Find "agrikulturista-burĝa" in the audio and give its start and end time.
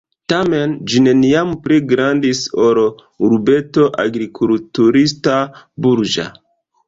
4.05-6.27